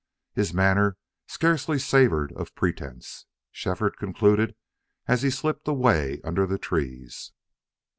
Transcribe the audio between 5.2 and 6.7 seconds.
he slipped away under the